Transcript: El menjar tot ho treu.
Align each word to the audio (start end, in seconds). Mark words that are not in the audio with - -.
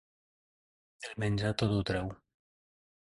El 1.09 1.13
menjar 1.25 1.53
tot 1.63 1.77
ho 1.77 1.85
treu. 1.91 2.11